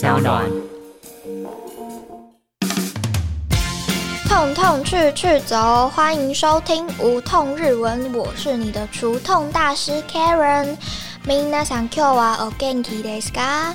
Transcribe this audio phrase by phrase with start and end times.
[0.00, 0.50] 小暖。
[4.26, 10.74] 痛痛去去走，欢迎收听无痛日文，我是你的除痛大师 Karen。
[11.26, 13.74] 皆さん今日はお元気ですか？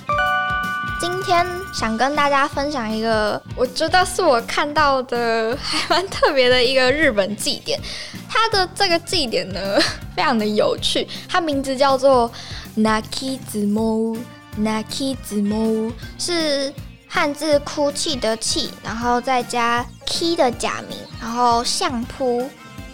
[0.99, 1.45] 今天
[1.75, 7.79] 想跟大家分享一个，我觉得是我看到的还蛮特别的一个日本祭典。
[8.27, 9.79] 它的这个祭典呢，
[10.15, 12.31] 非常的有趣，它名字叫做
[12.75, 14.17] Naki 子母
[14.59, 16.73] ，Naki 字母是
[17.07, 22.49] 汉字哭泣的泣，然后再加 K 的假名，然后相扑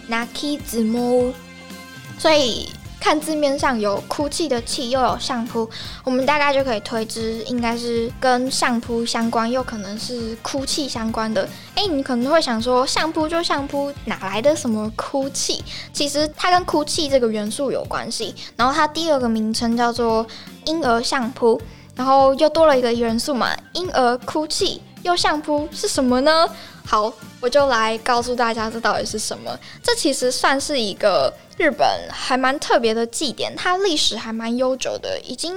[0.08, 1.32] Naki 字母，
[2.18, 2.68] 所以。
[3.00, 5.68] 看字面上有哭泣的泣，又有相扑，
[6.04, 11.48] 我们大概就可以推知，应该是跟相扑相关，又可能是哭泣相关的。
[11.74, 15.64] 哎，你可能会想说，相扑就相扑，哪来的什么哭泣？
[15.94, 18.34] 其实它跟哭泣这个元素有关系。
[18.54, 20.26] 然后它第二个名称叫做
[20.66, 21.60] 婴儿相扑，
[21.96, 26.46] 然后又多了一个元素嘛，婴儿哭泣又相扑是什么呢？
[26.84, 29.58] 好，我就来告诉大家这到底是什么。
[29.82, 31.32] 这其实算是一个。
[31.58, 35.54] 日本还蛮特别的祭典，它历史还蛮悠久的，已经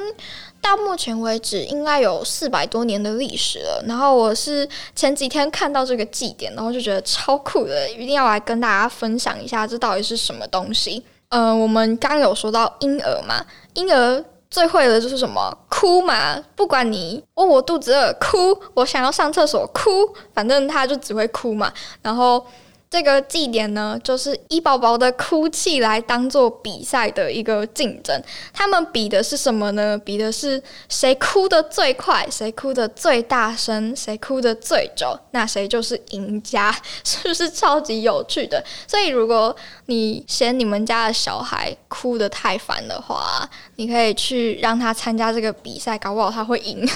[0.59, 3.81] 到目前为止应该有四百多年的历史了。
[3.87, 11.01] 然后我是前几天看到这个祭典，然后就觉得超酷的，一定要来跟大家分享一下这到底是什么东西。
[11.29, 13.41] 嗯，我们刚有说到婴儿嘛，
[13.75, 22.45] 婴儿最会的就是什么哭嘛，不管你哦我肚子饿哭，我想要上厕所哭，反正他就只会哭嘛，然后。
[22.93, 28.21] 这个祭典呢，就是以宝宝的哭泣来当做比赛的一个竞争。
[28.53, 29.97] 他们比的是什么呢？
[29.97, 36.71] 比的是谁哭的最快，谁哭的最大声，谁哭的最久，那谁就是赢家，
[37.03, 38.63] 是不是超级有趣的？
[38.87, 39.55] 所以，如果
[39.87, 46.87] 你嫌你们家的小孩哭的太烦的话，你可以去让他参加这个比赛，搞不好他会赢。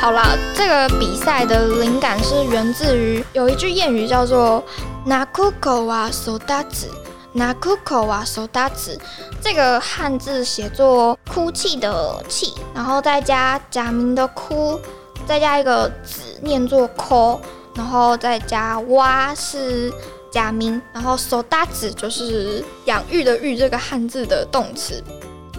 [0.00, 4.64] 好啦，这个比赛的灵感是源自于有一句谚语叫做
[5.04, 6.88] “拿哭口啊手打子，
[7.34, 8.98] 拿哭口啊手打子”。
[9.44, 14.80] 这个汉字写作哭泣的泣，然后再加假名的哭，
[15.26, 17.38] 再加一个子念作哭，
[17.74, 19.92] 然后再加哇是
[20.32, 25.04] 假名，然后手打子就是养育的育这个汉字的动词，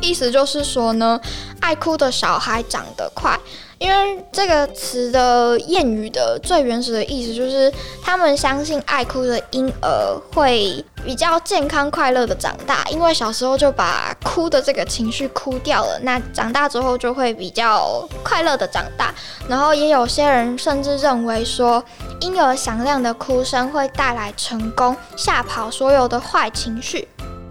[0.02, 1.22] 意思就是说呢，
[1.60, 3.40] 爱哭的小孩长得快。
[3.82, 19.12] 因为这个词的谚语的最原始的意思就是，他们相信爱哭的婴儿会比较健康快乐的长大，因为小时候就把哭的这个情绪哭掉了，那长大之后就会比较快乐的长大。
[19.48, 21.84] 然后也有些人甚至认为说，
[22.20, 27.08] 婴儿响亮的哭声会带来成功，吓跑所有的坏情绪。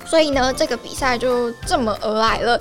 [0.07, 2.61] 所以呢，这个比赛就这么而来了。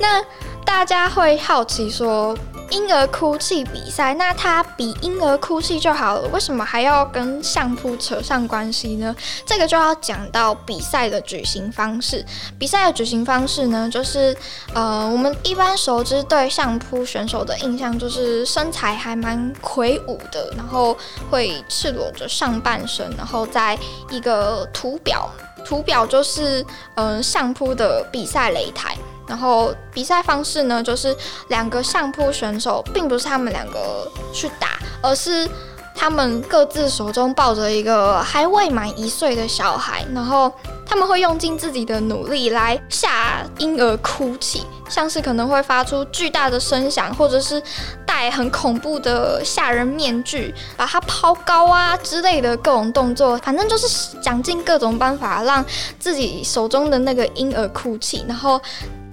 [0.00, 0.20] 那
[0.64, 2.36] 大家会好奇说。
[2.74, 9.14] 婴儿哭泣比赛，那它比婴儿哭泣就好了，为什么还要跟相扑扯上关系呢？
[9.46, 12.26] 这个就要讲到比赛的举行方式。
[12.58, 14.36] 比赛的举行方式呢，就是
[14.74, 20.96] 呃，我们一般熟知对相扑选手的印象就是身材还蛮魁梧的，然后
[21.30, 23.78] 会赤裸着上半身，然后在
[24.10, 25.30] 一个图表，
[25.64, 28.96] 图表就是嗯相扑的比赛擂台。
[29.26, 31.16] 然后比赛方式呢，就是
[31.48, 35.48] 两个相扑选手，并不是他们两个去打，而是
[35.94, 40.52] 他们各自手中抱着一个还未满一岁的小孩，然后
[40.84, 47.62] 他们会用尽自己的努力来吓婴儿哭泣，像是可能会发出巨大的声响，或者是
[48.04, 53.86] 戴很恐怖的吓人面具，把它抛高啊之类的各种动作，反正就是
[54.20, 55.64] 想尽各种办法让
[55.98, 58.60] 自己手中的那个婴儿哭泣，然后。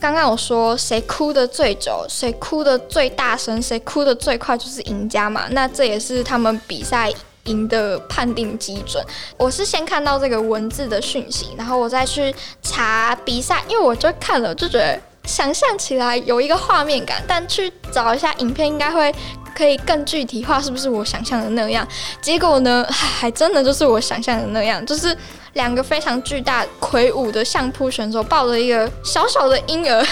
[0.01, 5.45] 刚刚我说谁哭的最久，谁哭的最大声，谁哭的最快就是赢家嘛。
[5.51, 7.13] 那这也是他们比赛
[7.43, 9.05] 赢的判定基准。
[9.37, 19.13] 我是先看到这个文字的讯息，然后我再去查比赛，因为我就看了就觉得想象起来有一个画面感，但去找一下影片应该会
[19.55, 21.87] 可以更具体化，是不是我想象的那样？
[22.23, 25.15] 结果呢，还真的就是我想象的那样，就是。
[25.53, 30.05] 两个非常巨大、魁梧的相扑选手抱着一个小小的婴儿，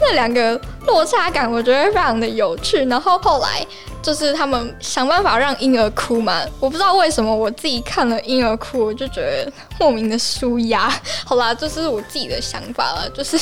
[0.00, 2.84] 那两个落差感，我觉得非常的有趣。
[2.84, 3.66] 然后后来
[4.02, 9.50] 就是他们想办法让婴儿哭嘛，我不知道为什么我自己看了婴儿哭，我就觉得
[9.80, 10.92] 莫名的舒压。
[11.24, 13.38] 好啦，这是我自己的想法了，就是。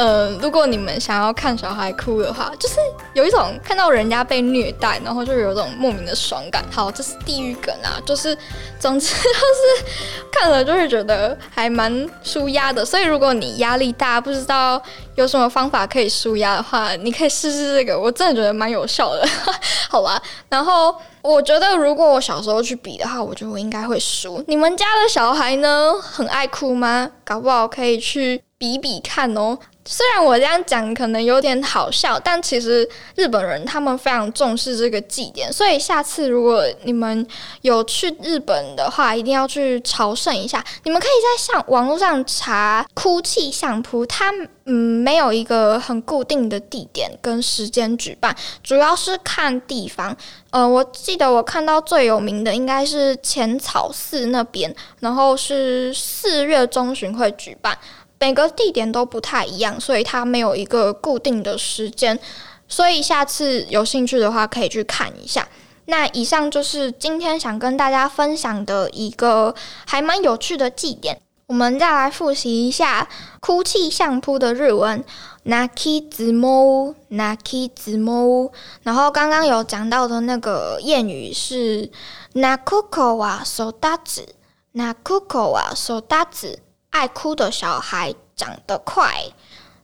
[0.00, 2.76] 呃，如果你们想要看小孩哭的话，就是
[3.12, 6.64] 有一种看到人家被虐待，然后就有一种莫名的爽感。
[6.70, 8.34] 好，这是地狱梗啊，就是
[8.78, 9.84] 总之就是
[10.32, 12.82] 看了就会觉得还蛮舒压的。
[12.82, 14.82] 所以如果你压力大，不知道
[15.16, 19.28] 有什么方法可以舒压的话，你可以试试这个，我真的觉得蛮有效的。
[19.90, 20.18] 好吧，
[20.48, 24.42] 然后我觉得如果我小时候去比的话，我觉得我应该会输。
[24.46, 27.10] 你们家的小孩呢，很爱哭吗？
[27.22, 29.58] 搞不好可以去比比看哦。
[29.86, 37.26] 虽然我这样讲可能有点好笑，但其实日本人他们非常重视这个祭典，所以下次如果你们
[37.62, 40.64] 有去日本的话，一定要去朝圣一下。
[40.84, 44.30] 你们可以在上网络上查哭泣相扑，它
[44.66, 50.16] 嗯没有一个很固定的地点跟时间举办，主要是看地方。
[50.50, 57.76] 呃，我记得我看到最有名的应该是浅草寺那边，然后是四月中旬会举办。
[58.20, 62.18] 每个地点都不太一样，所以它没有一个固定的时间。
[62.68, 65.48] 所以下次有兴趣的话，可以去看一下。
[65.86, 69.54] 那以上就是今天想跟大家分享的一个
[69.86, 71.20] 还蛮有趣的祭典。
[71.46, 73.08] 我们再来复习一下
[73.40, 75.02] 哭泣相扑的日文
[75.46, 78.52] ，naki zumo，naki zumo。
[78.84, 81.90] 然后刚刚有讲到的那个谚语是
[82.34, 86.58] nakuko wa sodazi，nakuko wa sodazi。
[86.90, 89.24] 爱哭的小孩长得快。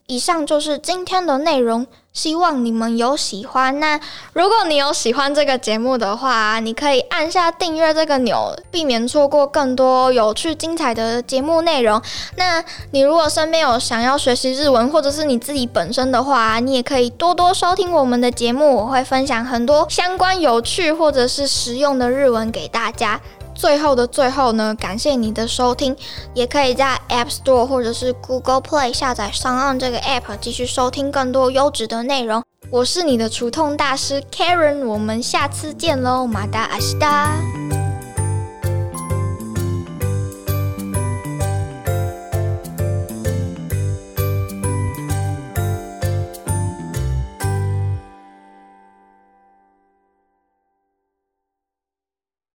[0.09, 3.77] 以上就是今天的内容，希望你们有喜欢。
[3.81, 3.99] 那
[4.31, 12.01] 如果你有喜欢这个节目的话，你可以按下订阅这个钮，避免错过更多有趣精彩的节目内容。
[12.37, 23.19] 那你如果身边有想要学习日文，或者是你自己本身的话，你也可以多多收听我们的节目，我会分享很多相关有趣或者是实用的日文给大家。
[23.57, 25.95] 最后的最后呢，感谢你的收听，
[26.35, 32.43] 也可以在 App Store 或者是 Google Play 下载上岸这个 App，继续收听更多优质的内容。
[32.69, 37.33] 我是你的除痛大师 Karen，我们下次见喽，马达阿西达。